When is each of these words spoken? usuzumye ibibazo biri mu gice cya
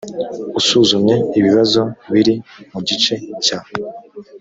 usuzumye 0.59 1.15
ibibazo 1.39 1.81
biri 2.13 2.33
mu 2.71 2.79
gice 2.87 3.13
cya 3.45 3.59